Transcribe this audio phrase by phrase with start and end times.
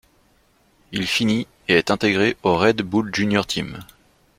[0.93, 3.81] Il finit et est intégré au Red Bull Junior Team.